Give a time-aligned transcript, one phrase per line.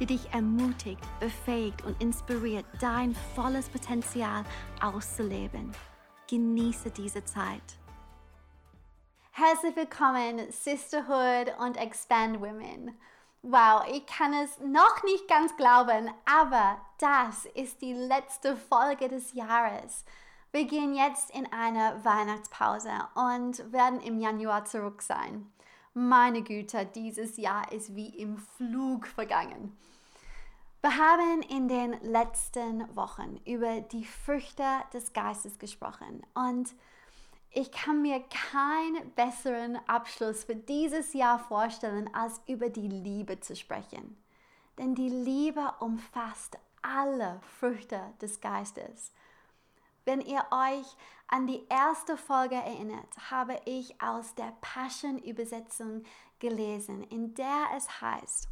[0.00, 4.44] die dich ermutigt, befähigt und inspiriert, dein volles Potenzial
[4.80, 5.72] auszuleben.
[6.28, 7.78] Genieße diese Zeit.
[9.32, 12.96] Herzlich willkommen, Sisterhood und Expand Women.
[13.42, 19.34] Wow, ich kann es noch nicht ganz glauben, aber das ist die letzte Folge des
[19.34, 20.04] Jahres.
[20.50, 25.52] Wir gehen jetzt in eine Weihnachtspause und werden im Januar zurück sein.
[25.96, 29.78] Meine Güte, dieses Jahr ist wie im Flug vergangen.
[30.82, 36.74] Wir haben in den letzten Wochen über die Früchte des Geistes gesprochen und
[37.52, 43.54] ich kann mir keinen besseren Abschluss für dieses Jahr vorstellen, als über die Liebe zu
[43.54, 44.16] sprechen.
[44.78, 49.12] Denn die Liebe umfasst alle Früchte des Geistes.
[50.04, 50.86] Wenn ihr euch
[51.34, 56.04] an die erste Folge erinnert, habe ich aus der Passion-Übersetzung
[56.38, 58.46] gelesen, in der es heißt,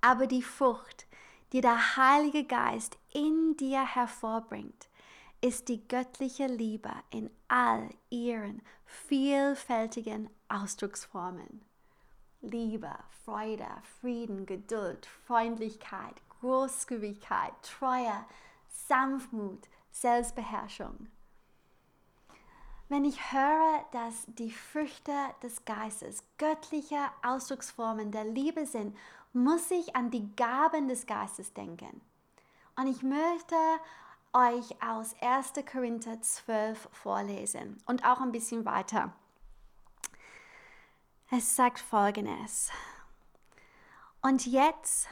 [0.00, 1.08] aber die Frucht,
[1.52, 4.88] die der Heilige Geist in dir hervorbringt,
[5.40, 11.64] ist die göttliche Liebe in all ihren vielfältigen Ausdrucksformen.
[12.40, 13.66] Liebe, Freude,
[14.00, 18.24] Frieden, Geduld, Freundlichkeit, Großzügigkeit, Treue,
[18.68, 21.08] Sanftmut, Selbstbeherrschung.
[22.90, 25.12] Wenn ich höre, dass die Früchte
[25.44, 28.96] des Geistes göttliche Ausdrucksformen der Liebe sind,
[29.32, 32.00] muss ich an die Gaben des Geistes denken.
[32.74, 33.54] Und ich möchte
[34.32, 35.52] euch aus 1.
[35.70, 39.12] Korinther 12 vorlesen und auch ein bisschen weiter.
[41.30, 42.72] Es sagt folgendes.
[44.20, 45.06] Und jetzt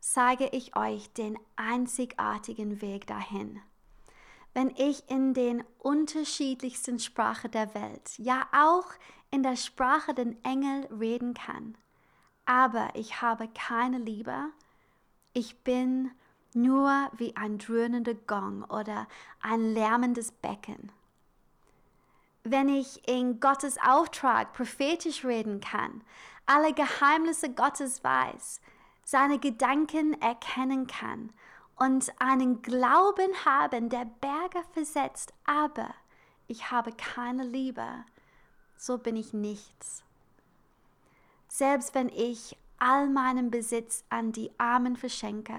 [0.00, 3.60] zeige ich euch den einzigartigen Weg dahin
[4.58, 8.86] wenn ich in den unterschiedlichsten Sprachen der Welt, ja auch
[9.30, 11.76] in der Sprache den Engel reden kann.
[12.44, 14.46] Aber ich habe keine Liebe.
[15.32, 16.10] Ich bin
[16.54, 19.06] nur wie ein dröhnender Gong oder
[19.40, 20.90] ein lärmendes Becken.
[22.42, 26.02] Wenn ich in Gottes Auftrag prophetisch reden kann,
[26.46, 28.60] alle Geheimnisse Gottes weiß,
[29.04, 31.32] seine Gedanken erkennen kann
[31.78, 35.94] und einen Glauben haben, der Berge versetzt, aber
[36.46, 37.86] ich habe keine Liebe,
[38.76, 40.02] so bin ich nichts.
[41.48, 45.58] Selbst wenn ich all meinen Besitz an die Armen verschenke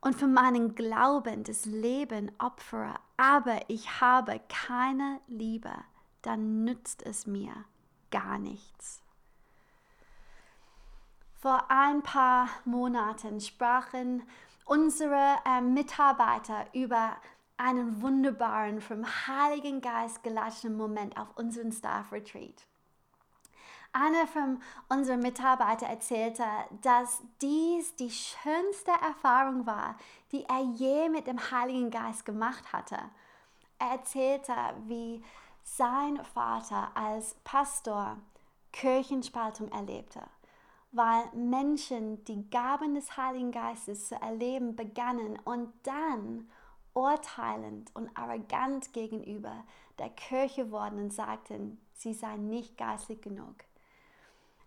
[0.00, 5.72] und für meinen Glauben das Leben opfere, aber ich habe keine Liebe,
[6.22, 7.52] dann nützt es mir
[8.10, 9.02] gar nichts.
[11.34, 14.22] Vor ein paar Monaten sprachen
[14.64, 17.16] unsere äh, Mitarbeiter über
[17.56, 22.66] einen wunderbaren, vom Heiligen Geist geleiteten Moment auf unserem Staff Retreat.
[23.92, 26.44] Einer von unseren Mitarbeitern erzählte,
[26.82, 29.96] dass dies die schönste Erfahrung war,
[30.32, 32.98] die er je mit dem Heiligen Geist gemacht hatte.
[33.78, 34.52] Er erzählte,
[34.86, 35.22] wie
[35.62, 38.16] sein Vater als Pastor
[38.72, 40.22] Kirchenspaltung erlebte
[40.94, 46.48] weil Menschen die Gaben des Heiligen Geistes zu erleben begannen und dann
[46.94, 49.64] urteilend und arrogant gegenüber
[49.98, 53.56] der Kirche wurden und sagten, sie seien nicht geistlich genug.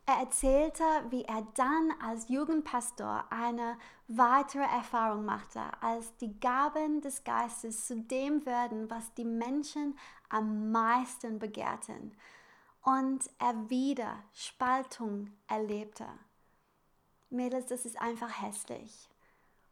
[0.06, 3.78] Er erzählte, wie er dann als Jugendpastor eine
[4.10, 9.98] weitere Erfahrung machte, als die Gaben des Geistes zu dem werden, was die Menschen
[10.30, 12.14] am meisten begehrten
[12.88, 16.06] und er wieder Spaltung erlebte.
[17.30, 19.10] Mädels, das ist einfach hässlich.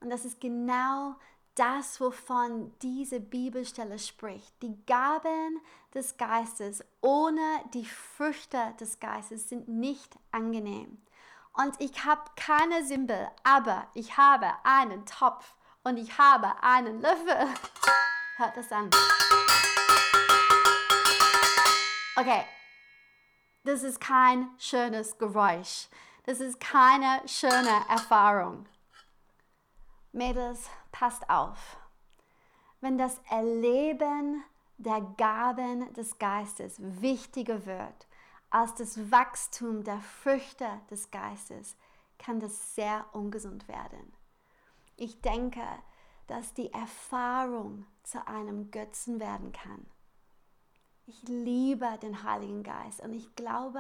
[0.02, 1.16] Und das ist genau
[1.56, 4.62] das, wovon diese Bibelstelle spricht.
[4.62, 5.62] Die Gaben
[5.94, 11.02] des Geistes ohne die Früchte des Geistes sind nicht angenehm.
[11.54, 15.56] Und ich habe keine Symbol, aber ich habe einen Topf
[15.86, 17.48] und ich habe einen Löffel.
[18.36, 18.90] Hört das an.
[22.18, 22.46] Okay,
[23.66, 25.88] das ist kein schönes Geräusch.
[26.24, 28.66] Das ist keine schöne Erfahrung.
[30.12, 31.78] Mädels, passt auf.
[32.80, 34.44] Wenn das Erleben
[34.78, 38.08] der Gaben des Geistes wichtiger wird
[38.50, 41.76] als das Wachstum der Früchte des Geistes,
[42.18, 44.14] kann das sehr ungesund werden.
[44.96, 45.66] Ich denke,
[46.28, 49.86] dass die Erfahrung zu einem Götzen werden kann.
[51.08, 53.80] Ich liebe den Heiligen Geist und ich glaube,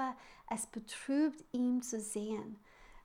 [0.50, 2.60] es betrübt ihn zu sehen,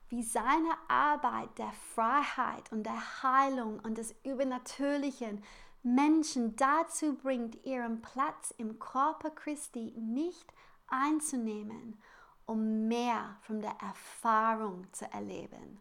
[0.09, 5.43] wie seine Arbeit der Freiheit und der Heilung und des Übernatürlichen
[5.81, 10.53] Menschen dazu bringt, ihren Platz im Körper Christi nicht
[10.87, 11.99] einzunehmen,
[12.45, 15.79] um mehr von der Erfahrung zu erleben.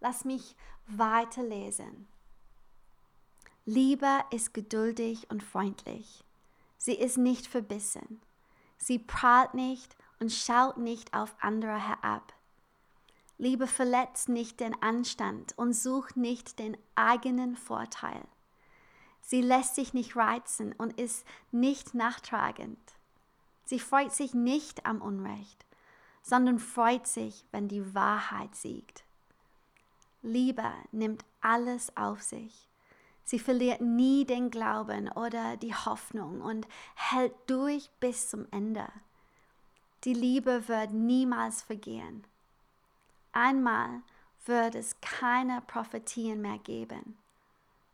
[0.00, 0.56] Lass mich
[0.86, 2.08] weiterlesen.
[3.66, 6.25] Liebe ist geduldig und freundlich.
[6.86, 8.20] Sie ist nicht verbissen.
[8.78, 12.32] Sie prahlt nicht und schaut nicht auf andere herab.
[13.38, 18.22] Liebe verletzt nicht den Anstand und sucht nicht den eigenen Vorteil.
[19.20, 22.78] Sie lässt sich nicht reizen und ist nicht nachtragend.
[23.64, 25.66] Sie freut sich nicht am Unrecht,
[26.22, 29.02] sondern freut sich, wenn die Wahrheit siegt.
[30.22, 32.65] Liebe nimmt alles auf sich.
[33.26, 38.86] Sie verliert nie den Glauben oder die Hoffnung und hält durch bis zum Ende.
[40.04, 42.24] Die Liebe wird niemals vergehen.
[43.32, 44.02] Einmal
[44.44, 47.18] wird es keine Prophetien mehr geben.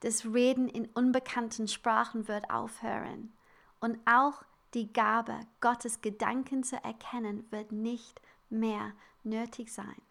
[0.01, 3.33] Das Reden in unbekannten Sprachen wird aufhören.
[3.81, 4.43] Und auch
[4.75, 8.21] die Gabe, Gottes Gedanken zu erkennen, wird nicht
[8.51, 8.93] mehr
[9.25, 10.03] nötig sein.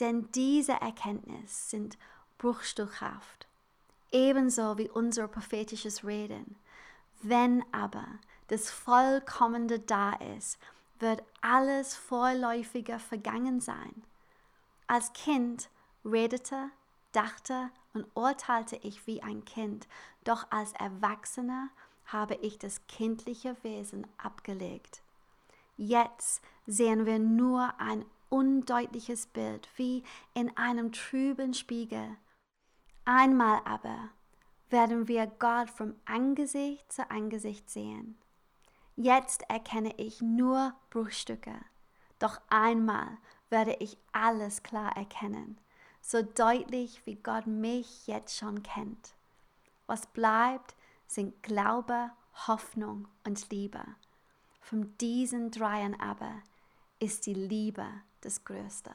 [0.00, 1.96] Denn diese Erkenntnis sind
[2.38, 3.46] bruchstückhaft,
[4.10, 6.56] ebenso wie unser prophetisches Reden.
[7.22, 8.06] Wenn aber
[8.48, 10.58] das Vollkommene da ist,
[10.98, 14.02] wird alles Vorläufige vergangen sein.
[14.86, 15.68] Als Kind
[16.04, 16.70] redete,
[17.12, 19.86] dachte und urteilte ich wie ein Kind,
[20.24, 21.68] doch als Erwachsener
[22.06, 25.02] habe ich das kindliche Wesen abgelegt.
[25.76, 30.02] Jetzt sehen wir nur ein undeutliches Bild wie
[30.34, 32.16] in einem trüben Spiegel.
[33.10, 34.10] Einmal aber
[34.68, 38.18] werden wir Gott vom Angesicht zu Angesicht sehen.
[38.96, 41.54] Jetzt erkenne ich nur Bruchstücke,
[42.18, 43.16] doch einmal
[43.48, 45.58] werde ich alles klar erkennen
[46.00, 49.14] so deutlich wie Gott mich jetzt schon kennt.
[49.86, 50.74] Was bleibt,
[51.06, 52.10] sind Glaube,
[52.46, 53.82] Hoffnung und Liebe.
[54.60, 56.32] Von diesen dreien aber
[56.98, 57.86] ist die Liebe
[58.22, 58.94] das Größte.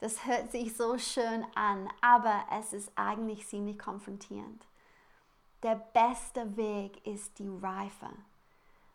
[0.00, 4.64] Das hört sich so schön an, aber es ist eigentlich ziemlich konfrontierend.
[5.64, 8.08] Der beste Weg ist die Reife.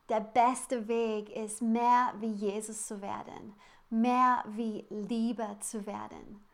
[0.08, 3.54] Der beste Weg ist mehr wie Jesus zu werden,
[3.90, 6.46] mehr wie Liebe zu werden.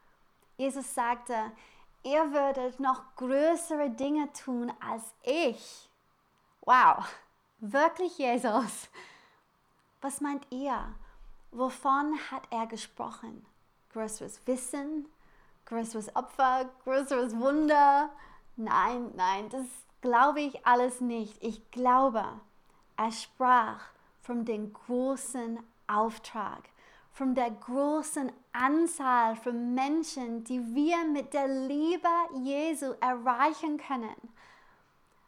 [0.57, 1.51] Jesus sagte,
[2.03, 5.89] ihr würdet noch größere Dinge tun als ich.
[6.61, 7.05] Wow,
[7.59, 8.89] wirklich Jesus.
[10.01, 10.95] Was meint ihr?
[11.51, 13.45] Wovon hat er gesprochen?
[13.93, 15.07] Größeres Wissen,
[15.65, 18.09] größeres Opfer, größeres Wunder?
[18.55, 19.65] Nein, nein, das
[20.01, 21.41] glaube ich alles nicht.
[21.43, 22.23] Ich glaube,
[22.97, 23.81] er sprach
[24.21, 26.69] von dem großen Auftrag,
[27.11, 32.07] von der großen Anzahl von Menschen, die wir mit der Liebe
[32.43, 34.15] Jesu erreichen können.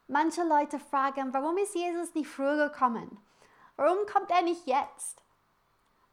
[0.08, 3.18] Manche Leute fragen, warum ist Jesus nicht früher gekommen?
[3.78, 5.24] Warum kommt er nicht jetzt?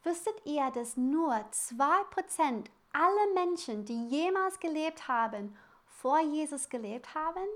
[0.05, 5.57] Wusstet ihr, dass nur 2% aller Menschen, die jemals gelebt haben,
[5.87, 7.47] vor Jesus gelebt haben?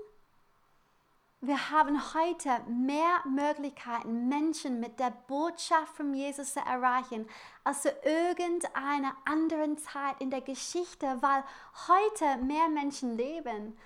[1.39, 7.27] Wir haben heute mehr Möglichkeiten, Menschen mit der Botschaft von Jesus zu erreichen,
[7.63, 11.43] als zu irgendeiner anderen Zeit in der Geschichte, weil
[11.87, 13.77] heute mehr Menschen leben.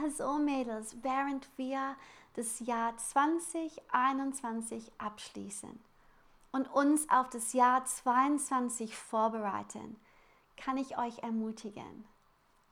[0.00, 1.96] Also Mädels, während wir
[2.34, 5.85] das Jahr 2021 abschließen
[6.56, 10.00] und uns auf das Jahr 2022 vorbereiten,
[10.56, 12.06] kann ich euch ermutigen.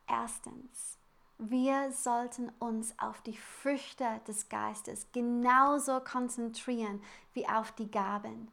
[0.08, 0.98] Erstens,
[1.36, 7.02] wir sollten uns auf die Früchte des Geistes genauso konzentrieren
[7.34, 8.50] wie auf die Gaben.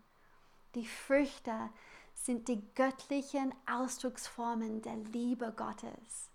[0.75, 1.69] Die Früchte
[2.13, 6.29] sind die göttlichen Ausdrucksformen der Liebe Gottes.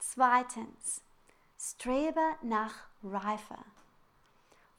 [0.00, 1.02] Zweitens,
[1.56, 3.58] strebe nach Reife.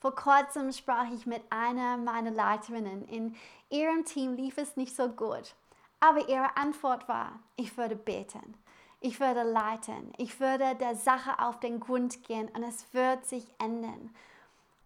[0.03, 3.07] Vor kurzem sprach ich mit einer meiner Leiterinnen.
[3.07, 3.37] In
[3.69, 5.55] ihrem Team lief es nicht so gut,
[6.01, 8.57] aber ihre Antwort war, ich würde beten.
[8.99, 10.11] Ich würde leiten.
[10.17, 14.13] Ich würde der Sache auf den Grund gehen und es wird sich ändern.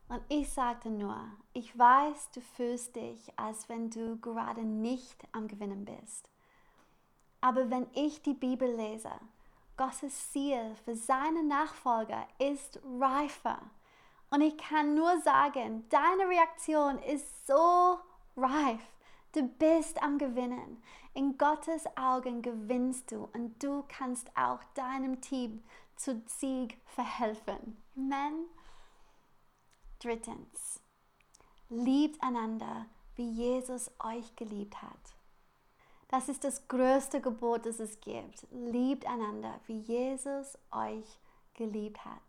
[0.08, 1.18] Und ich sagte nur,
[1.52, 6.30] ich weiß, du fühlst dich, als wenn du gerade nicht am Gewinnen bist.
[7.42, 9.14] Aber wenn ich die Bibel lese,
[9.78, 13.58] Gottes Ziel für seine Nachfolger ist reifer.
[14.30, 18.00] Und ich kann nur sagen, deine Reaktion ist so
[18.36, 18.82] reif.
[19.34, 20.82] Du bist am Gewinnen.
[21.14, 25.64] In Gottes Augen gewinnst du und du kannst auch deinem Team
[25.96, 27.82] zu Sieg verhelfen.
[27.96, 28.46] Amen.
[30.00, 30.80] Drittens,
[31.70, 35.16] liebt einander, wie Jesus euch geliebt hat.
[36.10, 38.48] Das ist das größte Gebot, das es gibt.
[38.52, 41.20] Liebt einander, wie Jesus euch
[41.56, 42.22] geliebt hat.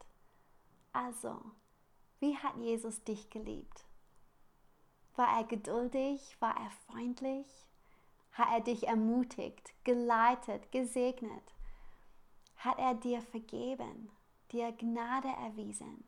[0.93, 1.39] Also,
[2.21, 3.85] wie hat Jesus dich geliebt?
[5.17, 6.37] War er geduldig?
[6.41, 7.47] War er freundlich?
[8.33, 11.55] Hat er dich ermutigt, geleitet, gesegnet?
[12.57, 14.11] Hat er dir vergeben,
[14.53, 16.05] dir Gnade erwiesen?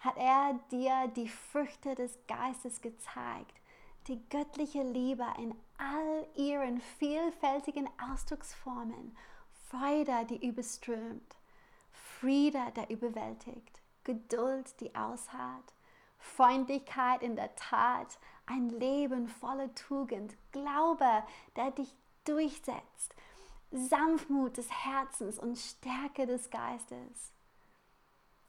[0.00, 3.60] Hat er dir die Früchte des Geistes gezeigt,
[4.06, 9.16] die göttliche Liebe in all ihren vielfältigen Ausdrucksformen,
[9.68, 11.36] Freude, die überströmt,
[11.92, 15.74] Friede, der überwältigt, Geduld, die ausharrt,
[16.18, 21.22] Freundlichkeit in der Tat, ein Leben voller Tugend, Glaube,
[21.56, 23.14] der dich durchsetzt,
[23.70, 27.34] Sanftmut des Herzens und Stärke des Geistes.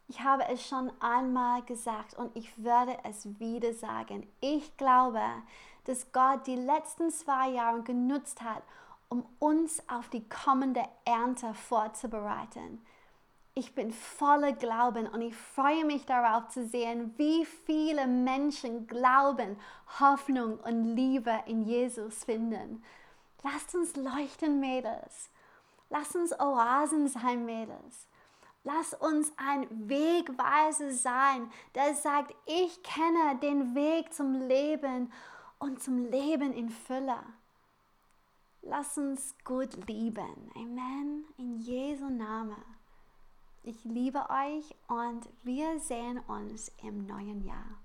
[0.08, 4.26] Ich habe es schon einmal gesagt und ich werde es wieder sagen.
[4.40, 5.20] Ich glaube,
[5.84, 8.62] dass Gott die letzten zwei Jahre genutzt hat,
[9.10, 12.80] um uns auf die kommende Ernte vorzubereiten.
[13.54, 19.58] Ich bin voller Glauben und ich freue mich darauf zu sehen, wie viele Menschen Glauben,
[19.98, 22.82] Hoffnung und Liebe in Jesus finden.
[23.42, 25.30] Lasst uns leuchten, Mädels.
[25.88, 28.06] Lasst uns Oasen sein, Mädels.
[28.62, 35.10] Lass uns ein Wegweiser sein, der sagt, ich kenne den Weg zum Leben
[35.58, 37.18] und zum Leben in Fülle.
[38.62, 40.50] Lass uns gut lieben.
[40.54, 41.24] Amen.
[41.38, 42.79] In Jesu Namen.
[43.62, 47.78] Ich liebe euch und wir sehen uns im neuen Jahr.